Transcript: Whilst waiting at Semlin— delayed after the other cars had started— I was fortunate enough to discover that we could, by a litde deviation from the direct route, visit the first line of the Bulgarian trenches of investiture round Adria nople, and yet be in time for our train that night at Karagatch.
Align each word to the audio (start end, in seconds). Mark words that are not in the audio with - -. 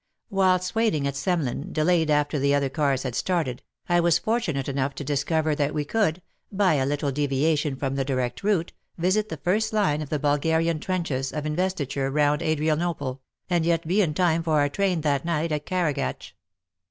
Whilst 0.31 0.73
waiting 0.73 1.05
at 1.05 1.13
Semlin— 1.13 1.71
delayed 1.73 2.09
after 2.09 2.39
the 2.39 2.55
other 2.55 2.69
cars 2.69 3.03
had 3.03 3.13
started— 3.13 3.61
I 3.87 3.99
was 3.99 4.17
fortunate 4.17 4.67
enough 4.67 4.95
to 4.95 5.03
discover 5.03 5.53
that 5.53 5.75
we 5.75 5.85
could, 5.85 6.23
by 6.51 6.73
a 6.73 6.87
litde 6.87 7.13
deviation 7.13 7.75
from 7.75 7.93
the 7.93 8.03
direct 8.03 8.41
route, 8.43 8.73
visit 8.97 9.29
the 9.29 9.37
first 9.37 9.73
line 9.73 10.01
of 10.01 10.09
the 10.09 10.17
Bulgarian 10.17 10.79
trenches 10.79 11.31
of 11.31 11.45
investiture 11.45 12.09
round 12.09 12.41
Adria 12.41 12.75
nople, 12.75 13.19
and 13.47 13.63
yet 13.63 13.87
be 13.87 14.01
in 14.01 14.15
time 14.15 14.41
for 14.41 14.59
our 14.59 14.69
train 14.69 15.01
that 15.01 15.23
night 15.23 15.51
at 15.51 15.67
Karagatch. 15.67 16.33